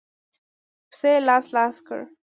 پسه 0.89 1.07
يې 1.13 1.19
لاس 1.27 1.45
لاس 1.55 1.75
کړ. 1.87 1.99